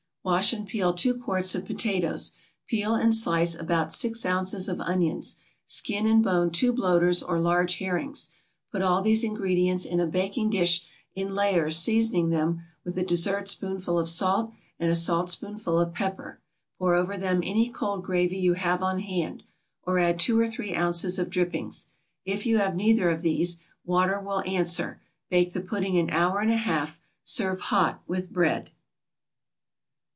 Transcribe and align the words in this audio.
= 0.21 0.23
Wash 0.31 0.53
and 0.53 0.67
peel 0.67 0.93
two 0.93 1.15
quarts 1.19 1.55
of 1.55 1.65
potatoes; 1.65 2.33
peel 2.67 2.93
and 2.93 3.13
slice 3.13 3.55
about 3.55 3.91
six 3.91 4.23
ounces 4.23 4.69
of 4.69 4.79
onions; 4.79 5.35
skin 5.65 6.05
and 6.05 6.23
bone 6.23 6.51
two 6.51 6.71
bloaters 6.71 7.23
or 7.27 7.39
large 7.39 7.77
herrings; 7.77 8.29
put 8.71 8.83
all 8.83 9.01
these 9.01 9.23
ingredients 9.23 9.83
in 9.83 9.99
a 9.99 10.05
baking 10.05 10.51
dish 10.51 10.85
in 11.15 11.33
layers 11.33 11.75
seasoning 11.75 12.29
them 12.29 12.61
with 12.83 12.95
a 12.99 13.03
dessertspoonful 13.03 13.97
of 13.97 14.07
salt 14.07 14.51
and 14.79 14.91
a 14.91 14.95
saltspoonful 14.95 15.79
of 15.79 15.91
pepper; 15.91 16.39
pour 16.77 16.93
over 16.93 17.17
them 17.17 17.41
any 17.43 17.67
cold 17.71 18.03
gravy 18.03 18.37
you 18.37 18.53
have 18.53 18.83
on 18.83 18.99
hand, 18.99 19.41
or 19.81 19.97
add 19.97 20.19
two 20.19 20.39
or 20.39 20.45
three 20.45 20.75
ounces 20.75 21.17
of 21.17 21.31
drippings; 21.31 21.87
if 22.25 22.45
you 22.45 22.59
have 22.59 22.75
neither 22.75 23.09
of 23.09 23.23
these, 23.23 23.57
water 23.85 24.19
will 24.19 24.41
answer; 24.45 25.01
bake 25.31 25.53
the 25.53 25.61
pudding 25.61 25.97
an 25.97 26.11
hour 26.11 26.41
and 26.41 26.51
a 26.51 26.57
half; 26.57 27.01
serve 27.23 27.59
hot, 27.59 28.03
with 28.05 28.31
bread. 28.31 28.69